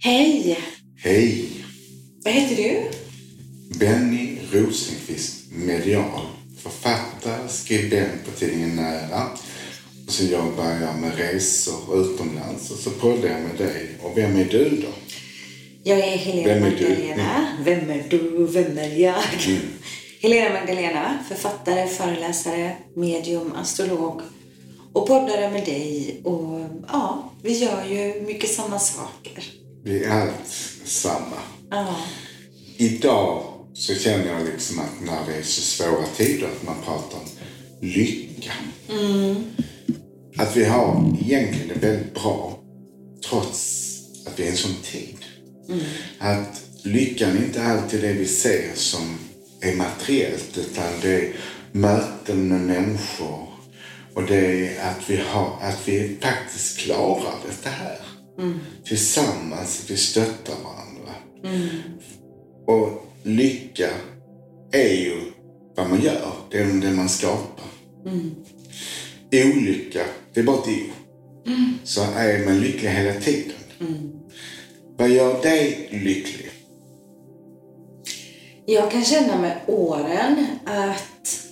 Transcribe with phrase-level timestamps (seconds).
[0.00, 0.58] Hej!
[0.96, 1.48] Hej!
[2.24, 2.90] Vad heter du?
[3.78, 6.20] Benny Rosenqvist, medial.
[6.62, 9.30] Författare, skribent på tidningen Nära.
[10.06, 13.98] Och så jobbar jag med resor utomlands och så poddar jag med dig.
[14.02, 14.88] Och vem är du då?
[15.82, 16.88] Jag är Helena Vem är du?
[16.88, 17.48] Magdalena.
[17.64, 18.46] Vem är du?
[18.46, 19.24] Vem är jag?
[19.46, 19.60] Mm.
[20.20, 24.22] Helena Magdalena, författare, föreläsare, medium, astrolog
[24.92, 26.20] och poddare med dig.
[26.24, 29.57] Och ja, vi gör ju mycket samma saker.
[29.88, 30.46] Vi är allt
[30.84, 31.36] samma.
[31.70, 31.96] Ja.
[32.76, 37.18] Idag så känner jag liksom att när det är så svåra tider att man pratar
[37.18, 37.28] om
[37.80, 38.52] lycka.
[40.36, 42.58] Att vi har egentligen det väldigt bra
[43.28, 43.84] trots
[44.26, 45.16] att vi är en sån tid.
[46.18, 49.18] Att lyckan inte alltid är det vi ser som
[49.60, 51.36] är materiellt utan det är
[51.72, 53.48] möten med människor
[54.14, 58.17] och det är att vi, har, att vi faktiskt klarar det här.
[58.84, 61.14] Tillsammans, att vi stöttar varandra.
[62.66, 63.90] Och lycka
[64.72, 65.32] är ju
[65.76, 66.32] vad man gör.
[66.50, 67.64] Det är det man skapar.
[69.32, 71.54] Olycka, det är bara ett ord.
[71.84, 73.56] Så är man lycklig hela tiden.
[74.96, 76.50] Vad gör dig lycklig?
[78.66, 81.44] Jag kan känna med åren att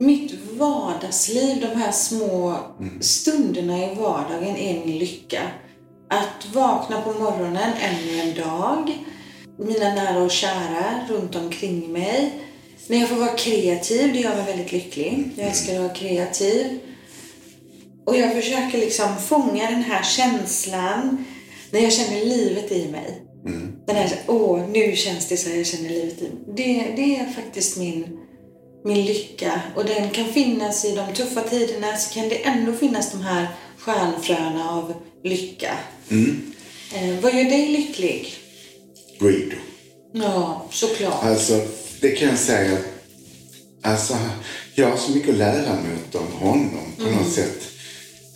[0.00, 2.56] mitt vardagsliv, de här små
[3.00, 5.42] stunderna i vardagen är min lycka.
[6.12, 8.98] Att vakna på morgonen ännu en dag,
[9.58, 12.32] mina nära och kära runt omkring mig.
[12.86, 15.30] När jag får vara kreativ, det gör mig väldigt lycklig.
[15.36, 16.78] Jag älskar att vara kreativ.
[18.06, 21.24] Och jag försöker liksom fånga den här känslan
[21.70, 23.22] när jag känner livet i mig.
[23.86, 26.42] Den här, åh, nu känns det så här jag känner livet i mig.
[26.46, 28.18] Det, det är faktiskt min,
[28.84, 29.60] min lycka.
[29.76, 33.48] Och den kan finnas i de tuffa tiderna, så kan det ändå finnas de här
[33.84, 34.94] stjärnfröna av
[35.24, 35.78] lycka.
[36.94, 38.34] Eh, vad gör dig lycklig?
[39.18, 39.56] Guido.
[40.12, 41.24] Ja, såklart.
[41.24, 41.60] Alltså,
[42.00, 42.78] det kan jag säga.
[43.82, 44.18] Alltså,
[44.74, 47.62] jag har så mycket att lära mig av honom på något sätt.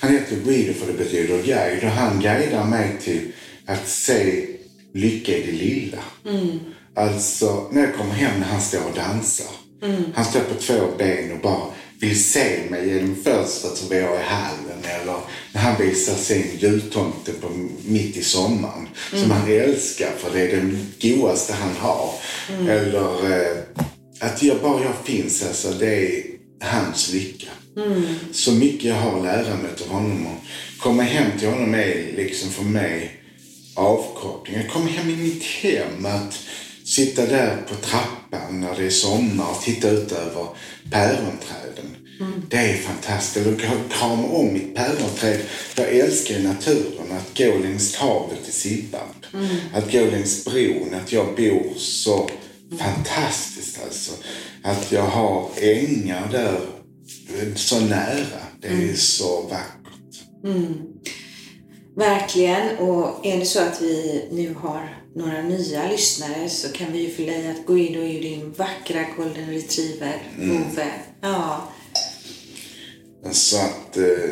[0.00, 3.32] Han heter Guido för det betyder guide och han guidar mig till
[3.66, 4.47] att se
[4.94, 5.99] lycka i det lilla.
[6.94, 9.47] Alltså, när jag kommer hem när han står och dansar.
[10.15, 11.66] Han står på två ben och bara
[12.00, 14.66] vill se mig genom fönstret som vi har i hallen.
[14.86, 15.16] Eller
[15.52, 17.50] när han visar sin jultomte på,
[17.84, 18.88] mitt i sommaren.
[19.10, 22.14] Som han älskar för det är den godaste han har.
[22.69, 23.56] Eller eh,
[24.20, 26.22] att jag, bara jag finns, alltså, det är
[26.60, 27.48] hans lycka.
[28.32, 30.26] Så mycket jag har att lära mig av honom.
[30.26, 30.42] Och
[30.80, 33.20] komma hem till honom är liksom för mig
[33.75, 34.56] avkoppling.
[34.56, 36.06] Att komma hem i mitt hem.
[36.06, 36.38] Att
[36.84, 40.46] sitta där på trappan när det är sommar och titta ut över
[40.91, 41.96] päronträden.
[42.49, 43.47] Det är fantastiskt.
[43.47, 43.60] Och
[43.91, 45.41] krama om mitt päronträd.
[45.77, 47.12] Jag älskar naturen.
[47.12, 49.27] Att gå längs havet i Sibbarp.
[49.75, 50.94] Att gå längs bron.
[50.94, 52.31] Att jag bor så
[52.78, 54.12] fantastiskt alltså.
[54.62, 56.60] Att jag har ängar där
[57.55, 58.41] så nära.
[58.60, 60.22] Det är så vackert.
[61.97, 62.78] Verkligen.
[62.78, 67.10] Och är det så att vi nu har några nya lyssnare så kan vi ju
[67.10, 70.91] fylla i att Guido är ju din vackra golden retriever, Ove.
[71.21, 71.69] Ja.
[73.34, 74.31] Så att, eh,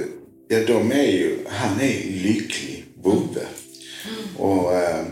[0.49, 3.47] ja de är ju, han är lycklig, Bobbe.
[4.39, 5.05] Och eh,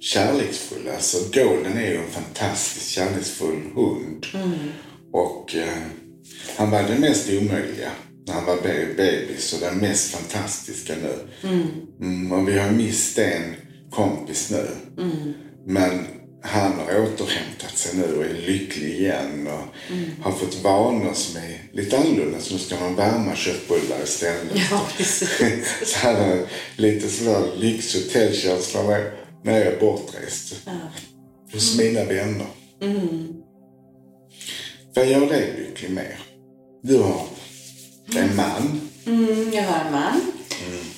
[0.00, 0.88] kärleksfull.
[0.94, 4.26] Alltså Golden är ju en fantastiskt kärleksfull hund.
[5.12, 5.78] Och eh,
[6.56, 7.90] han var den mest omöjliga
[8.26, 11.14] när han var be- bebis och den mest fantastiska nu.
[12.00, 13.54] Mm, och vi har mist en
[13.90, 14.66] kompis nu.
[15.66, 16.06] Men
[16.46, 19.94] han har återhämtat sig nu och är lycklig igen och
[20.24, 22.40] har fått vanor som är lite annorlunda.
[22.40, 24.52] Så nu ska man värma köttbullar istället.
[24.70, 24.86] Ja,
[25.86, 26.38] så han har
[26.76, 29.10] lite sådär lyxhotellkänsla när-
[29.44, 30.54] när jag är bortrest.
[31.52, 32.46] Hos mina vänner.
[34.94, 36.18] Vad gör dig lycklig mer?
[36.82, 37.26] Du har
[38.16, 38.80] en man.
[39.06, 40.20] Mm, jag har en man.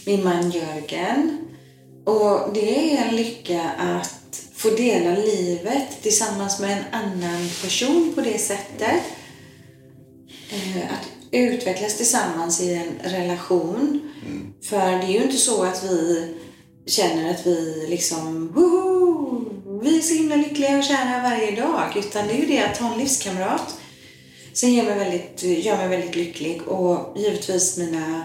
[0.06, 1.38] Min man Jörgen.
[2.04, 4.25] Och det är en lycka att
[4.56, 9.03] få dela livet tillsammans med en annan person på det sättet.
[10.50, 14.00] Eh, Att utvecklas tillsammans i en relation.
[14.62, 16.35] För det är ju inte så att vi
[16.87, 19.44] känner att vi liksom woho,
[19.82, 21.93] vi är så himla lyckliga och kära varje dag.
[21.97, 23.75] Utan det är ju det att ha en livskamrat
[24.52, 26.62] som gör mig väldigt, gör mig väldigt lycklig.
[26.69, 28.23] Och givetvis mina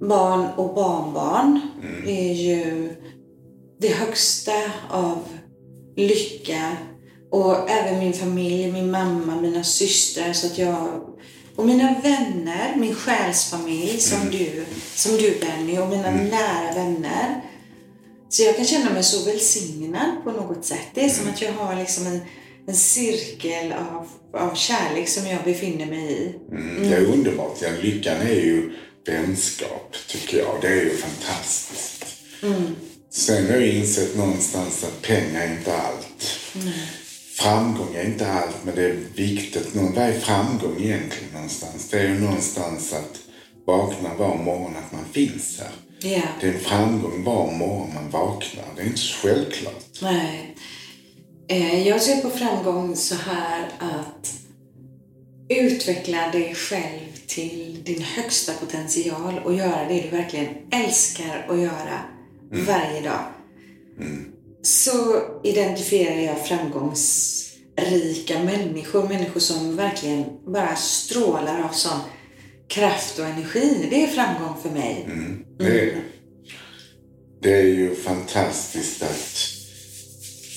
[0.00, 1.60] barn och barnbarn
[2.06, 2.90] är ju
[3.78, 5.28] det högsta av
[5.96, 6.76] lycka.
[7.30, 10.32] Och även min familj, min mamma, mina systrar.
[10.32, 11.02] Så att jag,
[11.56, 14.64] och mina vänner, min själsfamilj som du,
[14.94, 17.40] som du Benny och mina nära vänner.
[18.28, 20.86] Så jag kan känna mig så välsignad på något sätt.
[20.94, 22.20] Det är som att jag har liksom en,
[22.66, 24.08] en cirkel av,
[24.40, 26.34] av kärlek som jag befinner mig i.
[26.50, 27.58] Mm, det är underbart.
[27.62, 28.72] Ja, lyckan är ju
[29.06, 30.58] vänskap, tycker jag.
[30.60, 32.06] Det är ju fantastiskt.
[33.16, 36.22] Sen har jag insett någonstans att pengar är inte allt.
[37.34, 39.68] Framgång är inte allt, men det är viktigt.
[39.74, 41.88] Vad är framgång egentligen någonstans?
[41.90, 43.18] Det är ju någonstans att
[43.66, 45.70] vakna var morgon att man finns här.
[46.10, 46.22] Ja.
[46.40, 48.64] Det är en framgång var morgon man vaknar.
[48.76, 49.84] Det är inte så självklart.
[50.02, 50.56] Nej.
[51.48, 54.32] Eh, Jag ser på framgång så här att
[55.48, 62.00] utveckla dig själv till din högsta potential och göra det du verkligen älskar att göra
[62.50, 63.20] varje dag.
[64.62, 72.00] Så identifierar jag framgångsrika människor, människor som verkligen bara strålar av sån
[72.68, 73.86] kraft och energi.
[73.90, 75.08] Det är framgång för mig.
[75.58, 76.02] Det är.
[77.42, 79.48] Det är ju fantastiskt att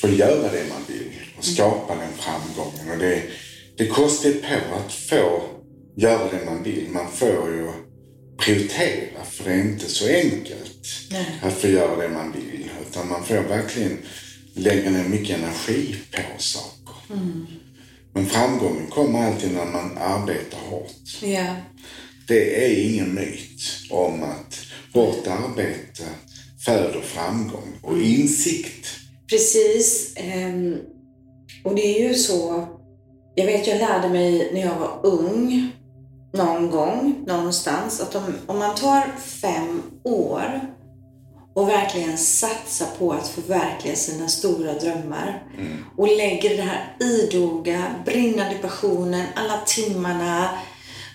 [0.01, 2.91] få göra det man vill och skapa den framgången.
[2.91, 3.23] Och det,
[3.77, 5.41] det kostar på att få
[5.95, 6.87] göra det man vill.
[6.89, 7.71] Man får ju
[8.37, 10.68] prioritera, för det är inte så enkelt
[11.11, 11.39] Nej.
[11.41, 12.69] att få göra det man vill.
[12.89, 13.97] Utan man får verkligen
[14.53, 16.95] lägga ner mycket energi på saker.
[18.13, 21.21] Men framgången kommer alltid när man arbetar hårt.
[21.21, 21.55] Ja.
[22.27, 24.59] Det är ingen myt om att
[24.93, 26.03] hårt arbete
[26.65, 28.87] föder framgång och insikt.
[29.29, 30.13] Precis.
[30.15, 30.77] ehm,
[31.63, 32.67] och det är ju så.
[33.35, 35.71] Jag vet, jag lärde mig när jag var ung,
[36.31, 40.61] någon gång, någonstans, att om, om man tar fem år
[41.53, 45.43] och verkligen satsar på att förverkliga sina stora drömmar
[45.97, 50.49] och lägger den här idoga, brinnande passionen, alla timmarna,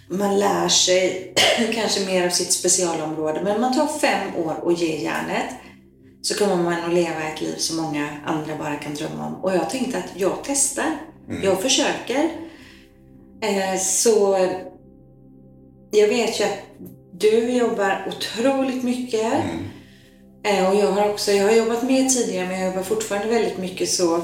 [0.08, 1.34] man lär sig
[1.74, 5.54] kanske mer av sitt specialområde, men man tar fem år och ger järnet
[6.22, 9.34] så kommer man att leva ett liv som många andra bara kan drömma om.
[9.34, 10.96] Och jag tänkte att jag testar.
[11.42, 12.30] Jag försöker.
[13.40, 14.36] Eh, så
[15.94, 16.58] jag vet ju att
[17.12, 19.32] du jobbar otroligt mycket.
[20.44, 23.58] Eh, och jag har också, jag har jobbat mer tidigare men jag jobbar fortfarande väldigt
[23.58, 24.22] mycket så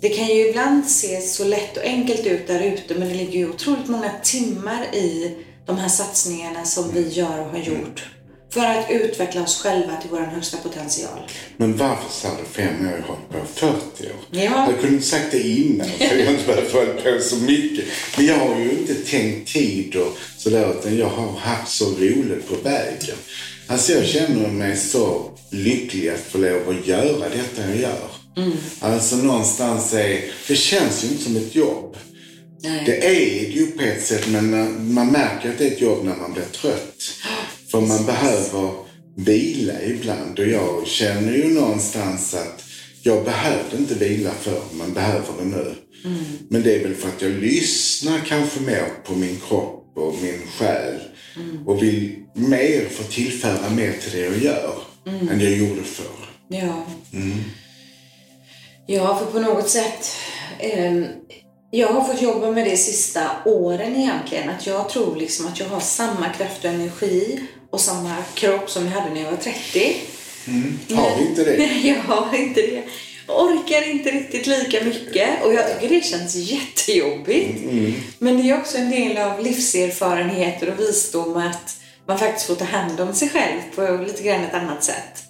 [0.00, 3.38] det kan ju ibland se så lätt och enkelt ut där ute men det ligger
[3.38, 5.36] ju otroligt många timmar i
[5.66, 8.06] de här satsningarna som vi gör och har gjort.
[8.52, 11.18] För att utveckla oss själva till vår högsta potential.
[11.56, 12.92] Men varför sa du fem år?
[13.00, 14.16] Jag har på 40 år.
[14.30, 14.70] Ja.
[14.70, 17.84] Jag kunde sagt det innan så jag inte behövt hålla på så mycket.
[18.16, 22.48] Men jag har ju inte tänkt tid och sådär utan jag har haft så roligt
[22.48, 23.16] på vägen.
[23.66, 28.08] Alltså jag känner mig så lycklig att få lov att göra detta jag gör.
[28.80, 31.96] Alltså någonstans är, det känns ju inte som ett jobb.
[32.62, 32.82] Nej.
[32.86, 36.04] Det är det ju på ett sätt, men man märker att det är ett jobb
[36.04, 36.94] när man blir trött.
[37.72, 38.70] För man behöver
[39.16, 42.64] vila ibland och jag känner ju någonstans att
[43.02, 45.74] jag behövde inte vila förr, men behöver det nu.
[46.48, 50.40] Men det är väl för att jag lyssnar kanske mer på min kropp och min
[50.58, 51.00] själ
[51.66, 54.74] och vill mer få tillföra mer till det jag gör
[55.30, 56.28] än jag gjorde förr.
[56.48, 56.86] Ja.
[58.86, 60.10] Ja, för på något sätt.
[60.60, 61.04] ehm,
[61.70, 64.50] jag har fått jobba med det sista åren egentligen.
[64.50, 67.40] Att jag tror liksom att jag har samma kraft och energi
[67.72, 69.96] och samma kropp som jag hade när jag var 30.
[70.94, 71.56] Har vi inte det?
[71.58, 72.82] Nej, jag har inte det.
[73.26, 77.60] Jag orkar inte riktigt lika mycket och jag tycker det känns jättejobbigt.
[78.18, 81.76] Men det är också en del av livserfarenheter och visdom att
[82.06, 85.22] man faktiskt får ta hand om sig själv på lite grann ett annat sätt.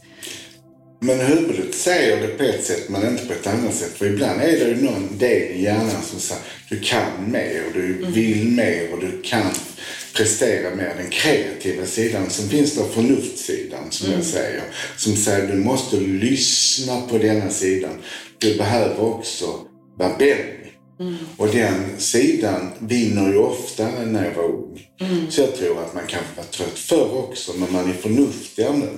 [1.01, 3.99] Men huvudet säger det på ett sätt men inte på ett annat sätt.
[3.99, 7.73] För ibland är det ju någon del i hjärnan som säger du kan mer och
[7.75, 9.51] du vill mer och du kan
[10.15, 10.95] prestera mer.
[10.97, 12.31] Den kreativa sidan.
[12.31, 14.63] Sen finns det förnuftssidan som jag säger.
[14.97, 17.93] Som säger du måste lyssna på denna sidan.
[18.39, 19.47] Du behöver också
[19.99, 20.59] vara Benny.
[21.37, 24.89] Och den sidan vinner ju oftare när jag var ung.
[25.31, 28.89] Så jag tror att man kanske var trött förr också, men man är förnuftigare nu.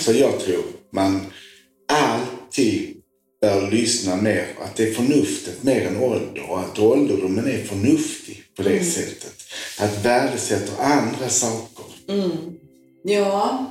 [0.00, 1.20] Så jag tror man
[1.92, 2.96] alltid
[3.40, 8.42] bör lyssna mer, att det är förnuftet mer än ålder och att ålderdomen är förnuftig
[8.56, 9.31] på det sättet.
[9.78, 11.84] Att värdesätter andra saker.
[13.04, 13.66] Ja,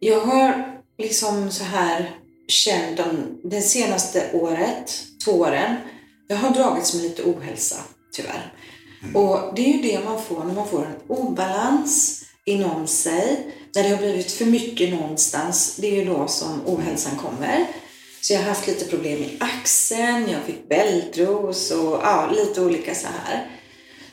[0.00, 2.10] jag har liksom så här
[2.48, 5.76] känt om det senaste året, två åren,
[6.28, 7.76] jag har dragits med lite ohälsa,
[8.12, 8.54] tyvärr.
[9.14, 13.82] Och det är ju det man får när man får en obalans inom sig, när
[13.82, 15.76] det har blivit för mycket någonstans.
[15.76, 17.66] Det är ju då som ohälsan kommer.
[18.20, 22.94] Så jag har haft lite problem i axeln, jag fick bältros och ja, lite olika
[22.94, 23.50] så här.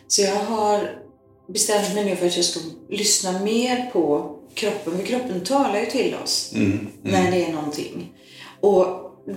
[0.07, 1.02] Så jag har
[1.47, 2.59] bestämt mig för att jag ska
[2.89, 6.53] lyssna mer på kroppen, för kroppen talar ju till oss
[7.01, 8.11] när det är någonting.
[8.59, 8.85] Och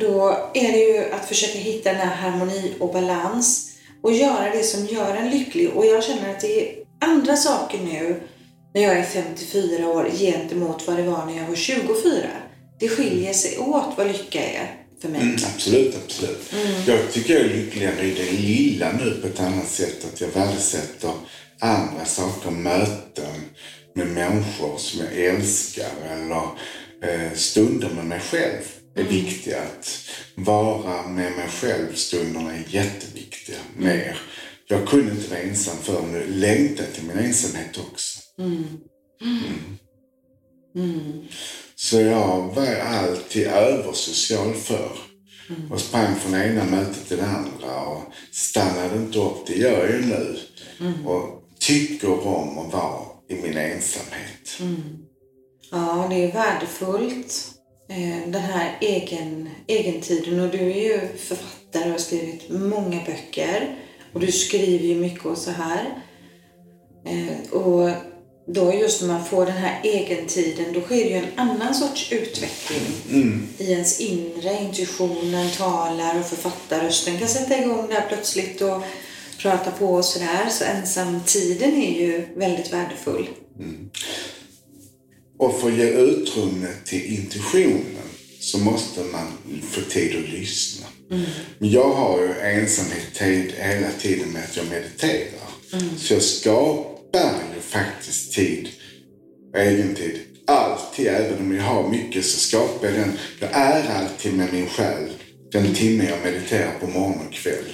[0.00, 3.70] då är det ju att försöka hitta den här harmoni och balans
[4.02, 5.70] och göra det som gör en lycklig.
[5.70, 8.20] Och jag känner att det är andra saker nu
[8.74, 12.16] när jag är 54 år gentemot vad det var när jag var 24.
[12.80, 15.20] Det skiljer sig åt vad lycka är för mig.
[15.20, 16.52] Mm, absolut, absolut.
[16.86, 20.04] Jag tycker jag är lyckligare i det lilla nu på ett annat sätt.
[20.12, 21.10] Att jag värdesätter
[21.60, 23.40] andra saker, möten
[23.94, 26.42] med människor som jag älskar eller
[27.02, 28.62] eh, stunder med mig själv
[28.94, 29.62] är viktiga.
[29.62, 29.98] Att
[30.34, 33.56] vara med mig själv stunderna är jätteviktiga.
[33.76, 34.18] Mer.
[34.68, 38.20] Jag kunde inte vara ensam förr, nu längtar jag till min ensamhet också.
[41.76, 44.98] Så jag var alltid översocial förr.
[45.70, 49.46] Och sprang från ena mötet till det andra och stannade inte upp.
[49.46, 50.38] Det gör jag ju nu.
[51.04, 51.35] Och
[51.66, 54.58] tycker om att vara i min ensamhet.
[55.70, 57.50] Ja, det är värdefullt.
[57.90, 60.40] eh, Den här egen, egentiden.
[60.40, 63.76] Och du är ju författare och har skrivit många böcker.
[64.12, 66.02] Och du skriver ju mycket och så här.
[67.06, 67.90] Eh, Och
[68.48, 72.12] då just när man får den här egentiden, då sker det ju en annan sorts
[72.12, 72.82] utveckling
[73.58, 74.58] i ens inre.
[74.62, 78.82] Intuitionen talar och författarrösten kan sätta igång där plötsligt och
[79.38, 80.48] prata på och sådär.
[80.50, 83.28] Så ensamtiden är ju väldigt värdefull.
[85.38, 87.96] Och för att ge utrymme till intuitionen
[88.40, 89.26] så måste man
[89.70, 90.86] få tid att lyssna.
[91.58, 95.50] Men jag har ju ensamhet tid hela tiden med att jag mediterar.
[95.98, 98.68] Så jag skapar ju faktiskt tid,
[99.56, 100.20] egen tid.
[100.46, 103.12] Alltid, även om jag har mycket så skapar jag den.
[103.40, 105.08] Jag är alltid med min själ
[105.52, 107.64] den timme jag mediterar på morgon och kväll.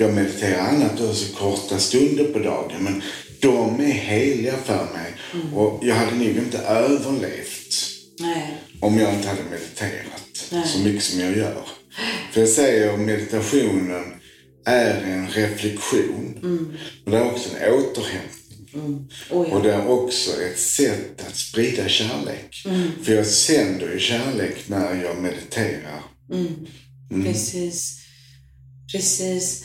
[0.00, 3.02] Jag mediterar annat också korta stunder på dagen men
[3.40, 5.14] de är heliga för mig.
[5.54, 7.74] Och jag hade nog inte överlevt
[8.18, 8.56] Nej.
[8.80, 10.68] om jag inte hade mediterat Nej.
[10.68, 11.68] så mycket som jag gör.
[12.32, 14.04] För jag säger att meditationen
[14.66, 16.38] är en reflektion.
[17.04, 19.08] Men det är också en återhämtning.
[19.30, 19.56] Oh, ja.
[19.56, 22.66] Och det är också ett sätt att sprida kärlek.
[23.02, 26.02] För jag sänder ju kärlek när jag mediterar.
[27.24, 27.98] Precis.
[28.92, 29.64] Precis.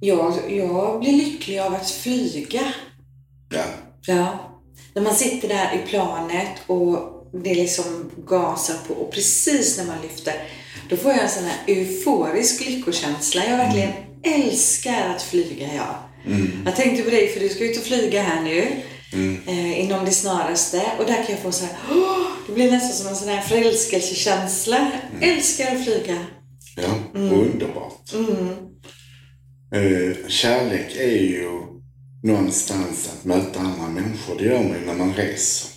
[0.00, 2.72] Jag, jag blir lycklig av att flyga.
[3.50, 3.64] Ja.
[4.06, 4.38] Ja.
[4.94, 6.98] När man sitter där i planet och
[7.32, 10.34] det liksom gasar på och precis när man lyfter,
[10.88, 13.44] då får jag en sån här euforisk lyckokänsla.
[13.44, 13.92] Jag verkligen
[14.22, 15.94] älskar att flyga, jag.
[16.64, 18.66] Jag tänkte på dig, för du ska ut och flyga här nu.
[19.46, 20.82] Eh, inom det snaraste.
[20.98, 23.40] Och där kan jag få så här, åh, det blir nästan som en sån här
[23.42, 24.90] förälskelsekänsla.
[25.20, 26.18] Älskar att flyga.
[26.76, 28.12] Ja, underbart.
[29.72, 31.50] Eh, kärlek är ju
[32.22, 34.38] någonstans att möta andra människor.
[34.38, 35.70] Det gör man ju när man reser.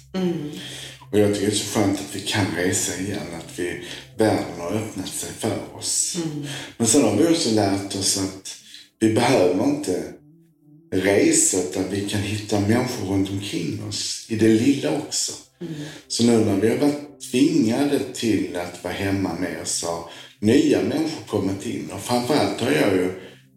[1.12, 3.84] Och jag tycker det är så skönt att vi kan resa igen, att vi,
[4.18, 6.18] världen har öppnat sig för oss.
[6.78, 8.56] Men sen har vi också lärt oss att
[9.00, 10.04] vi behöver inte
[10.94, 15.32] resa, utan vi kan hitta människor runt omkring oss, i det lilla också.
[16.08, 20.10] Så nu när vi har varit tvingade till att vara hemma oss så har
[20.40, 21.90] nya människor kommit in.
[21.92, 23.12] Och framförallt har jag ju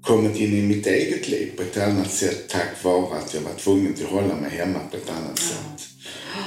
[0.07, 3.55] kommit in i mitt eget liv på ett annat sätt tack vare att jag var
[3.55, 5.89] tvungen att hålla mig hemma på ett annat sätt.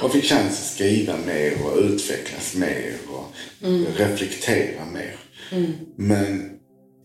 [0.02, 3.26] Och fick chans att skriva mer och utvecklas mer och
[3.98, 5.16] reflektera mer.
[5.96, 6.50] Men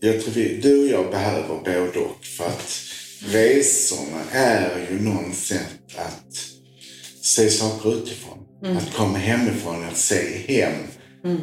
[0.00, 2.80] jag tror vi, du och jag behöver både och för att
[3.20, 6.36] resorna är ju något sätt att
[7.22, 8.38] se saker utifrån.
[8.76, 10.82] Att komma hemifrån, att se hem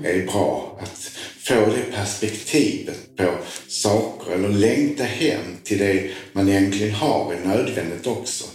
[0.03, 0.79] är bra.
[0.81, 1.11] Att
[1.43, 3.31] få det perspektivet på
[3.67, 8.45] saker eller längta hem till det man egentligen har är nödvändigt också.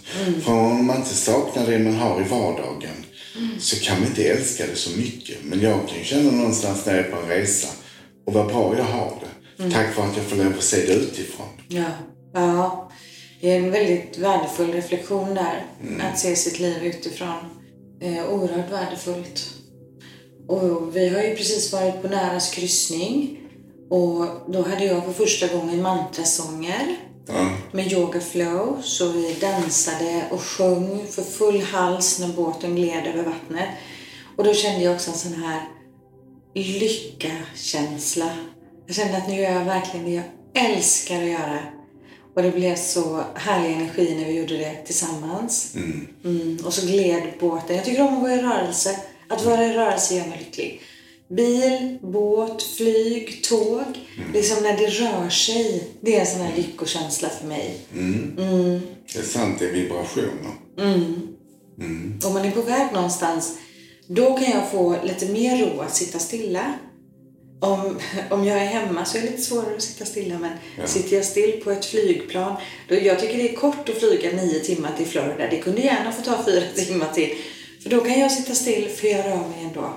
[0.43, 3.05] För om man inte saknar det man har i vardagen
[3.59, 5.37] så kan man inte älska det så mycket.
[5.43, 7.67] Men jag kan känna någonstans när jag är på en resa
[8.25, 9.71] och vad bra jag har det.
[9.71, 11.47] Tack vare att jag får lov att se det utifrån.
[11.67, 11.85] Ja,
[12.33, 12.91] ja.
[13.41, 15.65] Det är en väldigt värdefull reflektion där.
[16.01, 17.37] Att se sitt liv utifrån.
[18.01, 19.58] Eh, oerhört värdefullt.
[20.49, 23.39] Och vi har ju precis varit på Näras kryssning.
[23.89, 26.95] Och då hade jag för första gången mantrasånger
[27.27, 27.49] Ja.
[27.71, 28.81] med yoga flow.
[28.83, 33.69] Så vi dansade och sjöng för full hals när båten gled över vattnet.
[34.37, 35.61] Och då kände jag också en sån här
[36.53, 38.29] lyckakänsla.
[38.85, 40.25] Jag kände att nu gör jag verkligen det jag
[40.65, 41.59] älskar att göra.
[42.35, 45.75] Och det blev så härlig energi när vi gjorde det tillsammans.
[46.23, 46.57] Mm.
[46.65, 47.75] Och så gled båten.
[47.75, 48.99] Jag tycker om att vara i rörelse.
[49.29, 50.81] Att vara i rörelse gör mig lycklig.
[51.29, 53.83] Bil, båt, flyg, tåg.
[54.33, 55.83] Liksom när det rör sig.
[56.01, 57.77] Det är en sån här lyckokänsla för mig.
[59.13, 60.51] Det är sant, det är vibrationer.
[62.23, 63.57] Om man är på väg någonstans,
[64.07, 66.73] då kan jag få lite mer ro att sitta stilla.
[67.61, 70.87] om, om jag är hemma så är det lite svårare att sitta stilla men Ja.
[70.87, 72.55] sitter jag still på ett flygplan,
[72.87, 75.47] då, jag tycker det är kort att flyga nio timmar till Florida.
[75.49, 77.29] Det kunde gärna få ta fyra timmar till.
[77.83, 79.93] För då kan jag sitta still för jag rör mig ändå.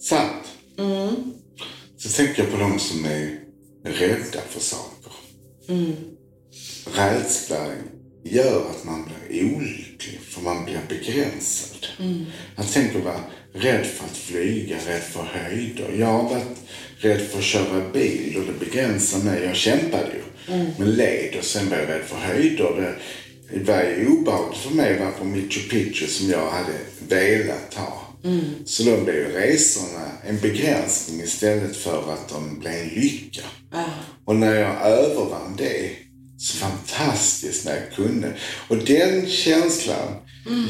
[0.00, 0.44] Sant.
[0.78, 1.32] Mm.
[1.98, 3.38] Så tänker jag på de som är
[3.84, 5.12] rädda för saker.
[5.68, 5.92] Mm.
[6.94, 7.66] Rädsla
[8.24, 11.86] gör att man blir olycklig för man blir begränsad.
[11.98, 12.24] Mm.
[12.56, 13.20] Jag tänker vara
[13.52, 15.92] rädd för att flyga, rädd för höjder.
[15.98, 16.58] Jag har varit
[16.98, 19.42] rädd för att köra bil och det begränsar mig.
[19.44, 20.66] Jag kämpade ju Mm.
[20.78, 22.64] med led och sen var jag rädd för höjder.
[22.76, 22.94] Det
[23.60, 26.72] var ju obehagligt för mig att på Machu Picchu som jag hade
[27.08, 28.02] velat ha.
[28.24, 28.44] Mm.
[28.64, 33.42] Så då blev ju resorna en begränsning istället för att de blev en lycka.
[33.72, 33.84] Ja.
[34.24, 35.90] Och när jag övervann det,
[36.38, 38.32] så fantastiskt när jag kunde.
[38.68, 40.08] Och den känslan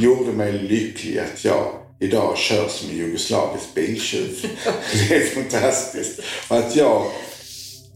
[0.00, 4.46] gjorde mig lycklig att jag idag kör som en jugoslavisk biltjuv.
[5.08, 6.20] det är fantastiskt.
[6.48, 7.10] Och att jag,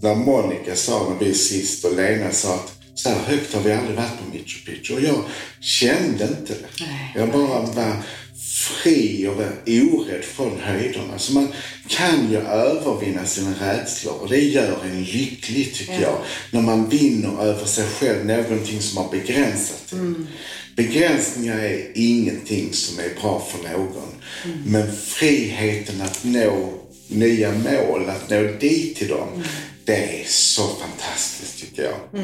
[0.01, 3.73] när Monica sa när vi sist och Lena sa att så här högt har vi
[3.73, 4.95] aldrig varit på Machu Picchu.
[4.95, 5.25] Och jag
[5.61, 6.85] kände inte det.
[6.85, 7.13] Nej.
[7.15, 8.03] Jag bara var
[8.57, 11.19] fri och var orädd från höjderna.
[11.19, 11.49] Så man
[11.89, 16.19] kan ju övervinna sina rädslor och det gör en lycklig tycker jag.
[16.51, 20.27] När man vinner över sig själv, någonting som har begränsat en.
[20.77, 24.15] Begränsningar är ingenting som är bra för någon.
[24.67, 26.73] Men friheten att nå
[27.09, 29.43] nya mål, att nå dit till dem,
[29.85, 32.23] det är så fantastiskt tycker jag.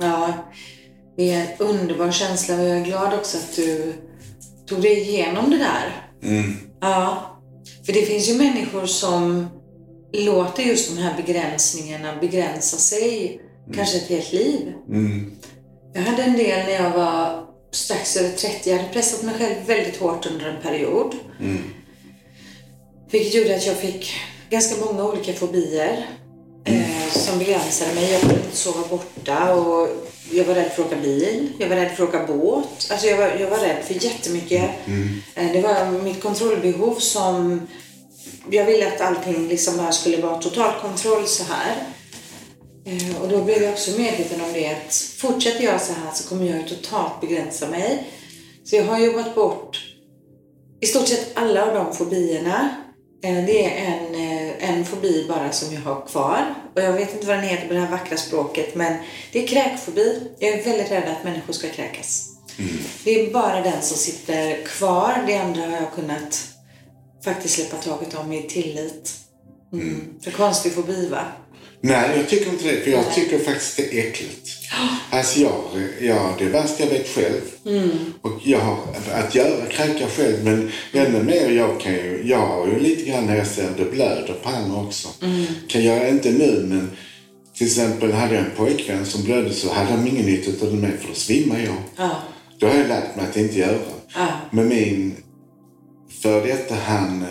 [0.00, 0.32] Ja,
[1.16, 3.92] det är en underbar känsla och jag är glad också att du
[4.66, 6.10] tog dig igenom det där.
[6.80, 7.26] Ja,
[7.86, 9.46] för det finns ju människor som
[10.12, 13.40] låter just de här begränsningarna begränsa sig
[13.74, 14.72] kanske ett helt liv.
[15.94, 18.70] Jag hade en del när jag var strax över 30.
[18.70, 21.14] Jag hade pressat mig själv väldigt hårt under en period.
[23.10, 24.12] Vilket gjorde att jag fick
[24.50, 26.06] ganska många olika fobier
[27.10, 28.12] som begränsade mig.
[28.12, 29.88] Jag kunde inte sova borta och
[30.32, 31.52] jag var rädd för att åka bil.
[31.58, 32.88] Jag var rädd för att åka båt.
[32.90, 34.70] Alltså jag var, jag var rädd för jättemycket.
[35.34, 37.66] Eh, det var mitt kontrollbehov som...
[38.50, 41.76] Jag ville att allting liksom bara skulle vara total kontroll så här.
[42.86, 46.28] Eh, Och då blev jag också medveten om det att fortsätter jag så här så
[46.28, 48.06] kommer jag totalt begränsa mig.
[48.64, 49.80] Så jag har jobbat bort
[50.80, 52.68] i stort sett alla av de fobierna.
[53.22, 56.54] Eh, Det är en, eh, en fobi bara som jag har kvar.
[56.74, 58.96] Och jag vet inte vad den heter på det här vackra språket men
[59.32, 60.30] det är kräkfobi.
[60.38, 62.26] Jag är väldigt rädd att människor ska kräkas.
[63.04, 65.24] Det är bara den som sitter kvar.
[65.26, 66.44] Det andra har jag kunnat
[67.24, 69.12] faktiskt släppa taget om i tillit.
[69.72, 70.14] Mm.
[70.22, 71.24] För konstig fobi va?
[71.82, 72.80] Nej, jag tycker inte det.
[72.80, 74.48] För jag tycker faktiskt det är äckligt.
[75.12, 75.62] Alltså jag,
[76.00, 77.40] ja, det är värst jag vet själv.
[78.22, 78.78] Och jag
[79.12, 80.44] att göra kräka själv.
[80.44, 83.84] Men ännu mer, jag kan ju, jag har ju lite grann när jag ser det
[83.84, 85.08] blöder på handen också.
[85.68, 86.90] Kan jag inte nu, men
[87.56, 90.78] till exempel hade jag en pojkvän som blödde så hade han ingen nytta av det
[90.78, 91.76] med för då svimmar jag.
[91.96, 92.22] Ja.
[92.60, 93.78] Det har jag lärt mig att inte göra.
[94.14, 94.28] Ja.
[94.50, 95.16] Men min
[96.22, 97.26] för detta han,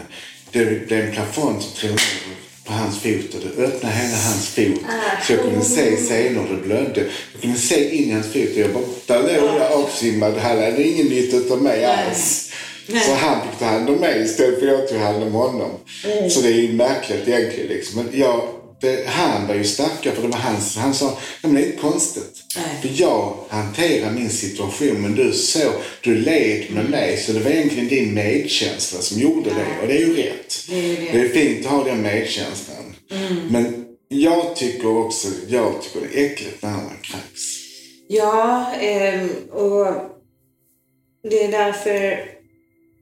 [0.52, 4.48] det blev en plafond som trillade ner på hans fot och det öppnade hela hans
[4.48, 4.82] fot.
[5.24, 7.06] Så jag kunde se senare det blödde.
[7.34, 8.84] Jag kunde se in i hans fot och jag bara,
[9.24, 10.34] där låg jag avsvimmad.
[10.38, 12.52] Han hade ingen nytta av mig alls.
[13.06, 15.72] Så han fick ta hand om mig istället för jag tog hand om honom.
[16.30, 18.04] Så det är ju märkligt egentligen liksom.
[18.04, 18.42] Men jag,
[18.82, 20.78] det, han var ju starkare för det var hans.
[20.78, 22.44] Han sa, nej men det är inte konstigt.
[22.56, 22.82] Nej.
[22.82, 27.52] För jag hanterar min situation men du så, du led med mig så det var
[27.52, 30.56] egentligen din medkänsla som gjorde det och det är ju rätt.
[30.70, 31.20] Det är ju det.
[31.20, 32.96] är fint att ha den medkänslan.
[33.50, 37.60] Men jag tycker också, jag tycker det är äckligt när man kräks.
[38.08, 39.86] Ja, ehm, och
[41.30, 42.26] det är därför...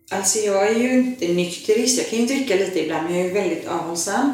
[0.10, 1.98] Alltså jag är ju inte nykterist.
[1.98, 4.34] Jag kan ju dricka lite ibland, men jag är ju väldigt avhållsam.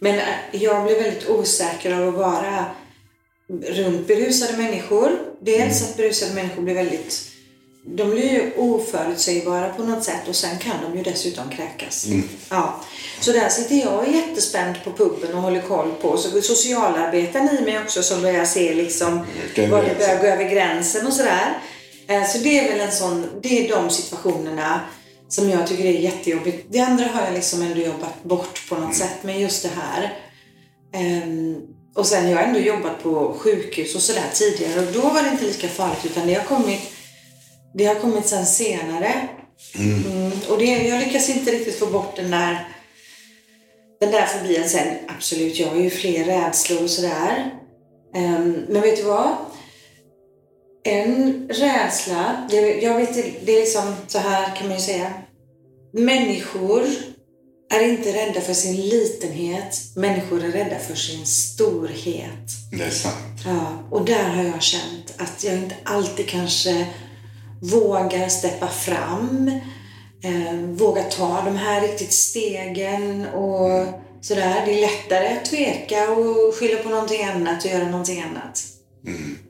[0.00, 2.64] Men äh, jag blir väldigt osäker av att vara
[3.66, 5.18] runt berusade människor.
[5.40, 7.22] Dels att berusade människor blir väldigt...
[7.88, 12.06] De blir ju oförutsägbara på något sätt och sen kan de ju dessutom kräkas.
[12.50, 12.80] Ja.
[13.20, 16.16] Så där sitter jag jättespänd på puben och håller koll på.
[16.16, 20.44] Så socialarbetaren i mig också som börjar se liksom Vilken var det börjar gå över
[20.44, 21.58] gränsen och sådär.
[22.08, 24.80] Eh, Så det är väl en sån, det är de situationerna
[25.28, 26.66] som jag tycker är jättejobbigt.
[26.70, 30.12] Det andra har jag liksom ändå jobbat bort på något sätt, men just det här.
[30.94, 31.56] Ehm,
[31.94, 35.30] och sen jag har ändå jobbat på sjukhus och sådär tidigare och då var det
[35.30, 36.80] inte lika farligt utan det har kommit,
[37.74, 39.28] det har kommit sen senare.
[39.74, 42.68] Mm, och det, jag lyckas inte riktigt få bort den där
[44.00, 47.54] den där fobien sen, absolut, jag har ju fler rädslor och sådär.
[48.14, 49.36] Ehm, men vet du vad?
[50.86, 55.12] En rädsla, det, jag vet inte, det är liksom så här kan man ju säga.
[55.92, 56.82] Människor
[57.74, 59.80] är inte rädda för sin litenhet.
[59.96, 62.50] Människor är rädda för sin storhet.
[62.72, 63.42] Det är sant.
[63.44, 66.86] Ja, och där har jag känt att jag inte alltid kanske
[67.62, 69.60] vågar steppa fram.
[70.22, 73.86] Eh, våga ta de här riktigt stegen och
[74.20, 74.62] sådär.
[74.66, 78.62] Det är lättare att tveka och skylla på någonting annat och göra någonting annat.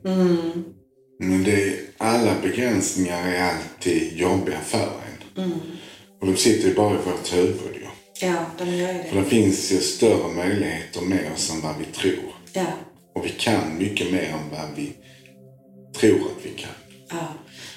[0.05, 0.76] Mm.
[1.19, 4.89] Men det är, alla begränsningar är alltid jobbiga för
[5.35, 5.43] en.
[5.43, 5.59] Mm.
[6.21, 7.87] Och de sitter ju bara i vårt huvud ju.
[8.27, 9.21] Ja, de gör ju För det.
[9.21, 12.33] det finns ju större möjligheter med oss än vad vi tror.
[12.53, 12.65] Ja,
[13.15, 14.93] Och vi kan mycket mer än vad vi
[15.99, 16.69] tror att vi kan.
[17.09, 17.27] ja.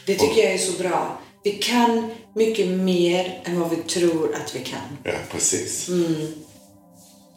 [0.07, 1.21] Det tycker jag är så bra.
[1.45, 4.81] Vi kan mycket mer än vad vi tror att vi kan.
[5.05, 5.89] Ja, precis.
[5.89, 6.15] Mm.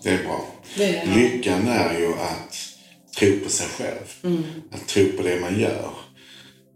[0.04, 0.46] Det är bra.
[0.78, 1.06] Det är.
[1.16, 2.58] Lyckan är ju att
[3.16, 4.14] tro på sig själv.
[4.24, 4.44] Mm.
[4.72, 5.92] Att tro på det man gör.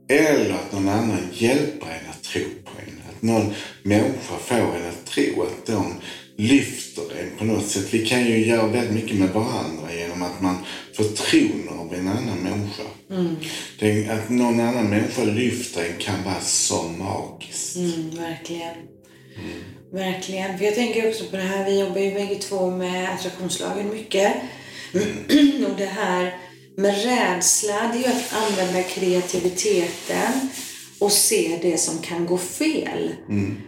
[0.09, 3.01] Eller att någon annan hjälper en att tro på en.
[3.09, 5.93] Att någon människa får en att tro att de
[6.37, 7.93] lyfter en på något sätt.
[7.93, 10.57] Vi kan ju göra väldigt mycket med varandra genom att man
[10.93, 12.83] får tron av en annan människa.
[13.09, 13.35] Mm.
[13.79, 17.75] Det, att någon annan människa lyfter en kan vara så magiskt.
[17.75, 18.75] Mm, verkligen.
[19.91, 20.57] Verkligen.
[20.57, 24.33] För jag tänker också på det här, vi jobbar ju bägge två med attraktionslagen mycket.
[25.67, 26.37] Och det här
[26.77, 30.49] med rädsla, det är ju att använda kreativiteten
[30.99, 33.15] och se det som kan gå fel.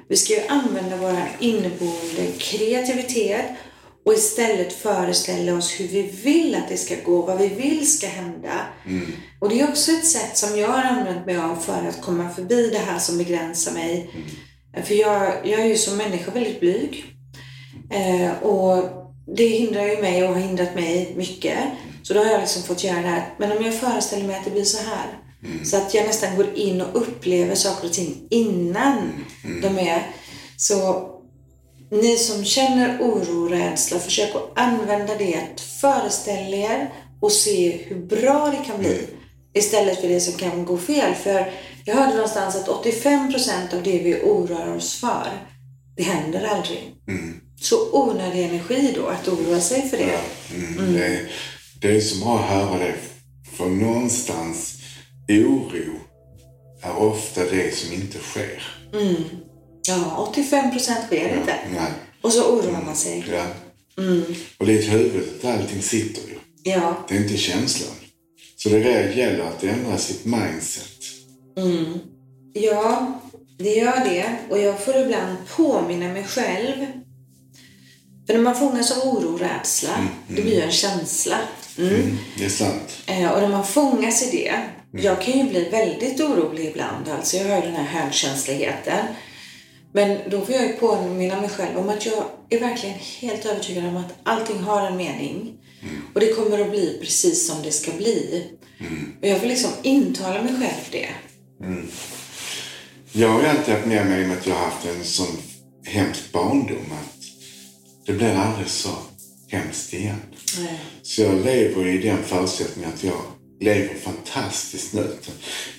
[0.10, 3.46] Vi ska ju använda vår inneboende kreativitet
[4.06, 8.08] och istället föreställa oss hur vi vill att det ska gå, vad vi vill ska
[8.08, 8.66] hända.
[9.40, 12.30] Och det är också ett sätt som jag har använt mig av för att komma
[12.30, 14.10] förbi det här som begränsar mig.
[14.84, 17.06] För jag, jag är ju som människa väldigt blyg.
[17.92, 19.00] Eh, och
[19.36, 21.58] det hindrar ju mig och har hindrat mig mycket.
[22.04, 23.34] Så då har jag liksom fått göra det här.
[23.38, 25.08] Men om jag föreställer mig att det blir så här.
[25.64, 29.26] Så att jag nästan går in och upplever saker och ting innan
[29.62, 30.08] de är.
[30.58, 31.10] Så
[31.92, 35.40] ni som känner oro och rädsla, försök att använda det.
[35.82, 39.08] Föreställ er och se hur bra det kan bli.
[39.54, 41.16] Istället för det som kan gå fel.
[41.16, 41.52] För
[41.86, 45.28] jag hörde någonstans att 85% av det vi oroar oss för,
[45.96, 46.96] det händer aldrig.
[47.62, 50.04] Så onödig energi då att oroa sig för det.
[50.14, 51.26] Ja, mm, Det,
[51.82, 52.96] det är så bra att höra det.
[53.58, 54.76] För någonstans,
[55.30, 56.00] oro
[56.82, 58.64] är ofta det som inte sker.
[59.88, 61.56] Ja, 85% sker inte.
[61.74, 61.92] Nej.
[62.22, 63.26] Och så oroar man sig.
[63.32, 63.46] Ja.
[64.58, 66.36] Och det är i huvudet allting sitter ju.
[66.64, 67.96] Ja, Det är inte känslan.
[68.56, 68.80] Så det
[69.16, 70.90] gäller att ändra sitt mindset.
[72.54, 73.20] ja,
[73.58, 74.36] det gör det.
[74.50, 76.86] Och jag får ibland påminna mig själv.
[78.30, 81.38] För när man fångas av oro och rädsla, det blir ju en känsla.
[81.78, 81.94] Mm.
[81.94, 82.98] Mm, det är sant.
[83.06, 84.64] Eh, och när man fångas i det,
[85.04, 89.06] jag kan ju bli väldigt orolig ibland, alltså jag har ju den här högkänsligheten.
[89.94, 93.86] Men då får jag ju påminna mig själv om att jag är verkligen helt övertygad
[93.86, 95.58] om att allting har en mening.
[96.14, 98.46] Och det kommer att bli precis som det ska bli.
[99.22, 101.10] Och jag får liksom intala mig själv det.
[103.12, 105.38] Jag har ju alltid haft med mig att jag har haft en sån
[105.86, 107.19] hemsk barndom att
[108.10, 108.90] det blir aldrig så
[109.48, 110.22] hemskt igen.
[110.60, 110.80] Nej.
[111.02, 113.22] Så jag lever i den förutsättningen att jag
[113.60, 115.08] lever fantastiskt nu.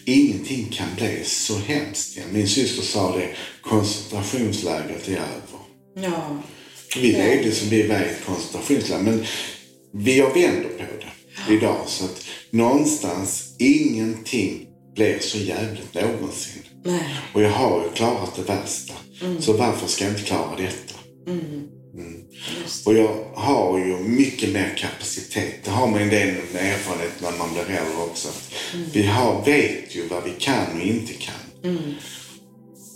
[0.04, 2.28] Ingenting kan bli så hemskt igen.
[2.32, 3.28] Min syster sa det,
[3.62, 5.60] koncentrationslägret är över.
[5.94, 6.42] Ja.
[6.96, 9.02] Vi levde som vi var i ett koncentrationsläger.
[9.02, 9.24] Men
[9.94, 10.84] vi har vänder på
[11.46, 11.84] det idag.
[11.86, 16.62] Så att någonstans, ingenting blir så jävligt någonsin.
[16.84, 17.14] Nej.
[17.34, 18.94] Och jag har ju klarat det värsta.
[19.40, 20.94] Så varför ska jag inte klara detta?
[21.26, 21.69] Mm.
[22.84, 25.64] Och jag har ju mycket mer kapacitet.
[25.64, 28.28] Det har man en del erfarenhet när man blir äldre också.
[28.28, 28.52] Att
[28.92, 31.66] Vi har, vet ju vad vi kan och inte kan.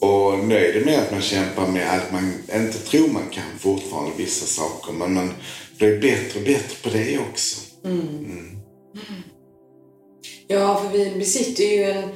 [0.00, 3.58] Och nu är det mer att man kämpar med att man inte tror man kan
[3.58, 4.92] fortfarande vissa saker.
[4.92, 5.30] Men man
[5.78, 7.60] blir bättre och bättre på det också.
[10.48, 12.08] Ja, för vi besitter ju en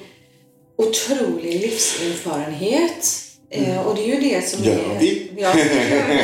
[0.76, 3.27] otrolig livserfarenhet.
[3.50, 4.98] Eh, och det är ju det som Gör är...
[4.98, 5.30] vi?
[5.36, 6.14] Ja, det gör vi.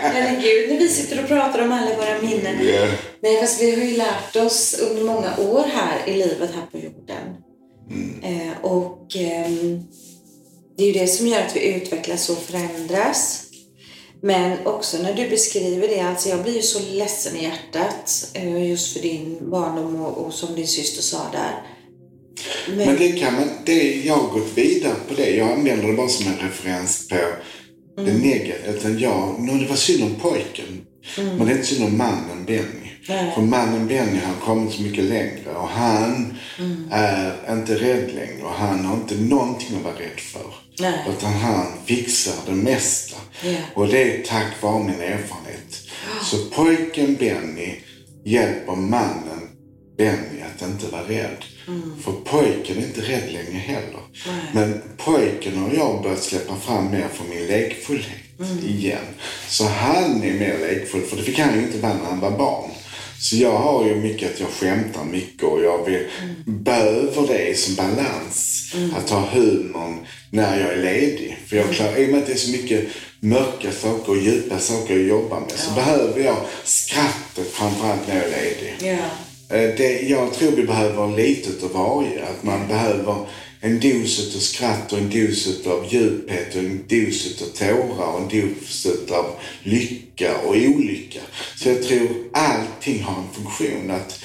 [0.00, 2.66] Herregud, när vi sitter och pratar om alla våra minnen.
[2.66, 2.88] Ja.
[3.20, 6.78] Nej, fast vi har ju lärt oss under många år här i livet här på
[6.78, 7.36] jorden.
[8.22, 9.82] Eh, och ehm,
[10.76, 13.42] det är ju det som gör att vi utvecklas och förändras.
[14.22, 18.70] Men också när du beskriver det, alltså jag blir ju så ledsen i hjärtat eh,
[18.70, 21.75] just för din barndom och, och som din syster sa där.
[22.68, 25.30] Men, Men det kan man, det, jag har gått vidare på det.
[25.30, 27.16] Jag använder det bara som en referens på
[28.02, 28.72] det negativa.
[28.76, 30.86] Utan jag, nå, det var synd om pojken.
[31.16, 32.90] Men det är inte synd om mannen Benny.
[33.08, 33.32] Nej.
[33.34, 36.88] För mannen Benny har kommit så mycket längre och han Mm.
[36.92, 40.54] är inte rädd längre och han har inte någonting att vara rädd för.
[40.80, 41.04] Nej.
[41.18, 43.16] Utan han fixar det mesta.
[43.44, 43.56] Ja.
[43.74, 45.82] Och det är tack vare min erfarenhet.
[46.24, 47.74] Så pojken Benny
[48.24, 49.40] hjälper mannen
[49.98, 51.44] Benny att inte vara rädd.
[52.04, 54.00] För pojken är inte rädd längre heller.
[54.52, 59.04] Men pojken har jag börjat släppa fram mer för min lekfullhet igen.
[59.48, 62.38] Så han är mer lekfull, för det fick han ju inte vara när han var
[62.38, 62.70] barn.
[63.18, 66.06] Så jag har ju mycket att jag skämtar mycket och jag vill,
[66.44, 68.72] behöver det som balans.
[68.96, 71.38] Att ha humorn när jag är ledig.
[71.46, 72.88] För jag klarar, i och med att det är så mycket
[73.20, 78.24] mörka saker och djupa saker jag jobbar med så behöver jag skrattet framförallt när jag
[78.24, 78.74] är ledig.
[78.80, 79.10] Ja.
[79.48, 82.24] Eh, det, jag tror vi behöver lite av varje.
[82.24, 83.26] Att man behöver
[83.60, 88.20] en dos av skratt och en dos av djuphet och en dos av tårar och
[88.20, 89.26] en dos av
[89.62, 91.20] lycka och olycka.
[91.56, 93.90] Så jag tror allting har en funktion.
[93.90, 94.20] Att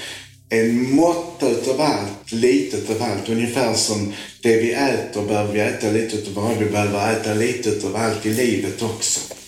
[0.50, 3.30] en måtta utav allt, lite av allt.
[3.30, 6.60] Ungefär som det vi äter behöver vi äta lite utav varje.
[6.60, 9.41] Vi behöver äta lite utav allt i livet också.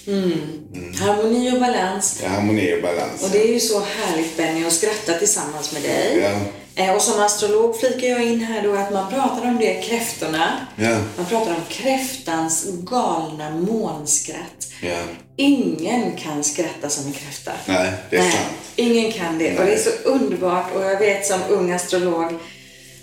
[1.00, 2.20] Harmoni och balans.
[2.24, 3.24] Ja, harmoni och balans.
[3.24, 6.20] Och det är ju så härligt Benny att skratta tillsammans med dig.
[6.22, 6.40] Ja.
[6.84, 10.68] Eh, Och som astrolog flikar jag in här då att man pratar om det, kräftorna.
[10.76, 10.98] Ja.
[11.18, 14.68] Man pratar om kräftans galna månskratt.
[14.82, 14.98] Ja.
[15.36, 17.52] Ingen kan skratta som en kräfta.
[17.66, 18.36] Nej, det är sant.
[18.76, 19.60] ingen kan det.
[19.60, 20.76] Och det är så underbart.
[20.76, 22.34] Och jag vet som ung astrolog,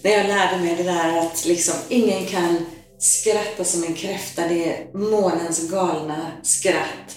[0.03, 2.67] när jag lärde mig det där att liksom ingen kan
[3.01, 4.49] skratta som en kräfta.
[4.49, 7.17] Det är månens galna skratt.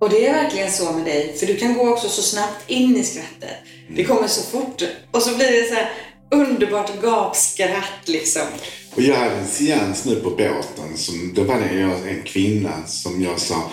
[0.00, 2.96] Och det är verkligen så med dig, för du kan gå också så snabbt in
[2.96, 3.56] i skrattet.
[3.96, 4.82] Det kommer så fort.
[5.10, 5.90] Och så blir det så här
[6.30, 8.42] underbart gapskratt liksom.
[8.94, 10.96] Och jag hade en seans nu på båten.
[10.96, 13.70] Som, då var det jag, en kvinna som jag sa,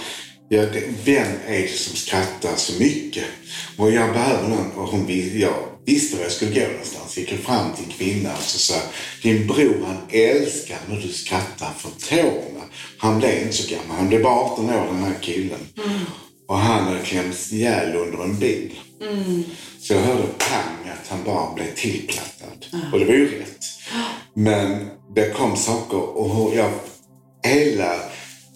[0.50, 0.62] ja,
[1.06, 3.26] vem är det som skrattar så mycket?
[3.78, 4.72] Och jag behöver någon.
[4.72, 5.06] Och hon,
[5.40, 5.54] jag
[5.86, 7.18] visste var jag skulle gå någonstans.
[7.18, 8.82] Gick fram till en kvinna och så sa
[9.24, 12.64] din bror han älskar när du skrattar för tårna.
[12.98, 13.98] Han blev inte så gammal.
[13.98, 15.60] Han blev bara 18 år den här killen.
[16.48, 18.80] Och han hade klämts ihjäl under en bil.
[19.82, 22.66] Så jag hörde pang att han bara blev tillplattad.
[22.94, 23.66] Och det var ju rätt.
[24.34, 26.72] Men det kom saker och jag,
[27.44, 28.00] hela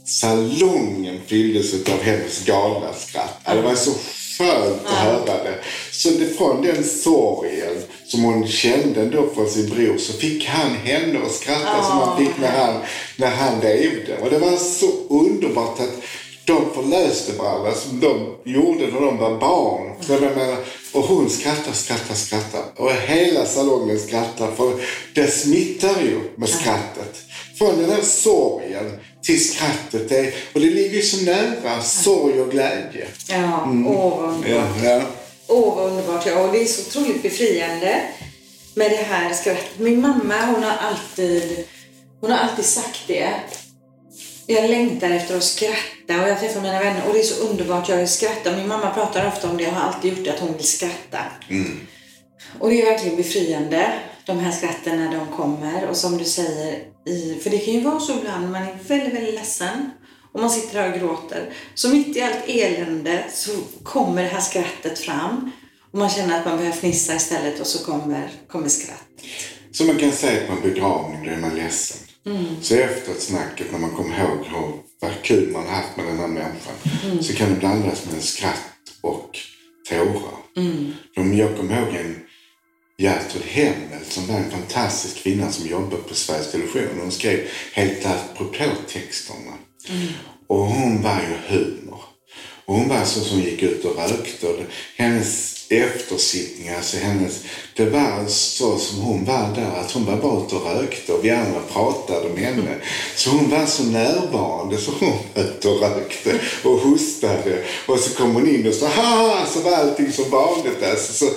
[0.06, 3.42] salongen fylldes av hennes galna skratt.
[3.46, 3.92] Det var så
[4.40, 5.56] skönt att höra det.
[5.92, 10.76] Så det, från den sorgen som hon kände då från sin bror så fick han
[10.76, 12.82] henne att skratta som han fick när han,
[13.16, 14.18] när han levde.
[14.22, 16.04] Och det var så underbart att
[16.46, 19.94] de förlöste varandra som de gjorde när de var barn.
[20.02, 20.58] Så jag menar,
[20.94, 22.64] och hon skrattar, skrattar, skrattar.
[22.76, 24.74] Och hela salongen skrattar för
[25.14, 27.16] det smittar ju med skrattet.
[27.58, 30.10] Från den här sorgen till skrattet.
[30.10, 33.08] Det, och det ligger ju så nära sorg och glädje.
[33.30, 34.84] Ja, åh vad underbart.
[34.84, 35.02] Ja.
[35.48, 36.26] Åh, vad underbart.
[36.26, 38.02] Ja, och det är så otroligt befriande
[38.74, 39.80] med det här skrattet.
[39.80, 41.66] Min mamma, hon har alltid,
[42.22, 43.30] hon har alltid sagt det.
[44.46, 47.90] Jag längtar efter att skratta och jag träffar mina vänner och det är så underbart.
[47.90, 48.58] Jag skrattar.
[48.58, 51.20] Min mamma pratar ofta om det och har alltid gjort det, att hon vill skratta.
[52.60, 53.94] Och det är verkligen befriande,
[54.30, 55.88] de här skratten när de kommer.
[55.88, 59.14] Och som du säger, i, för det kan ju vara så ibland, man är väldigt,
[59.14, 59.92] väldigt ledsen
[60.34, 61.54] och man sitter där och gråter.
[61.76, 63.52] Så mitt i allt elände så
[63.84, 65.52] kommer det här skrattet fram.
[65.92, 69.06] Och man känner att man behöver fnissa istället och så kommer, kommer skratt.
[69.72, 71.98] Så man kan säga på en begravning, då är man ledsen.
[72.62, 76.28] Så efter snacket, när man kommer ihåg hur, vad kul man haft med den här
[76.28, 76.76] människan,
[77.22, 78.70] så kan det blandas med en skratt
[79.02, 79.38] och
[79.90, 80.40] tårar.
[80.58, 80.94] Mm.
[81.16, 82.16] Jag kommer ihåg en
[83.00, 87.00] Gertrud Hemmel som var en fantastisk kvinna som jobbade på Sveriges Television.
[87.02, 89.54] Hon skrev helt apropå texterna.
[90.48, 92.02] Och hon var ju humor.
[92.66, 94.48] Och hon var så som gick ut och rökte.
[94.48, 94.60] Och
[94.96, 97.40] hennes eftersittningar, alltså hennes,
[97.76, 101.26] det var så som hon var där, att hon var bara ute och rökte och
[101.26, 102.76] vi andra pratade med henne.
[103.16, 107.64] Så hon var så närvarande så hon var ute och rökte och hostade.
[107.88, 110.84] Och så kom hon in och så ha så var allting som vanligt.
[110.84, 111.32] Alltså, så,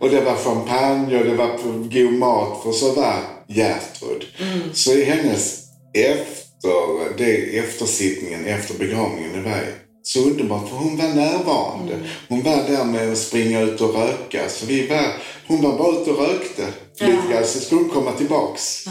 [0.00, 1.58] och det var champagne och det var
[1.90, 4.26] god mat, för så var Gertrud.
[4.72, 5.62] Så i hennes
[5.92, 11.98] efter, det, eftersittningen, efter begravningen, det var så underbart för hon var närvarande.
[12.28, 14.48] Hon var där med att springa ut och röka.
[14.48, 16.66] Så vi var, hon var bara ute och rökte.
[16.98, 18.84] Grann, så skulle hon komma tillbaks.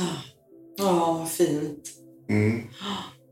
[0.77, 1.83] Ja, vad fint.
[2.29, 2.63] Mm.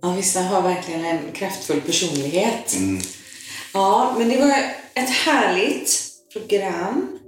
[0.01, 2.75] Ja, vissa har verkligen en kraftfull personlighet.
[2.75, 3.01] Mm.
[3.73, 4.51] Ja, men det var
[4.93, 6.01] ett härligt
[6.33, 7.19] program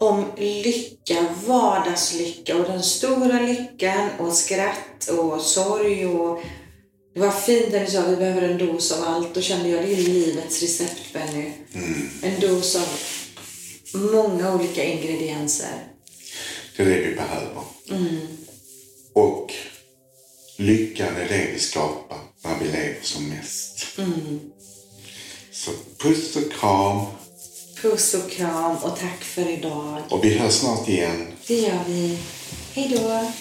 [0.00, 6.42] om lycka, vardagslycka och den stora lyckan och skratt och sorg och
[7.18, 9.34] det var fint när du sa att vi behöver en dos av allt.
[9.34, 11.52] Då kände jag det är livets recept, Benny.
[12.22, 12.88] En dos av
[14.00, 15.88] många olika ingredienser.
[16.76, 17.62] Det är det vi behöver.
[19.12, 19.52] Och
[20.56, 23.86] lyckan är det vi skapar när vi lever som mest.
[25.52, 27.06] Så puss och kram.
[27.82, 30.02] Puss och kram och tack för idag.
[30.10, 31.26] Och vi hörs snart igen.
[31.46, 32.18] Det gör vi.
[32.74, 33.32] Hej då!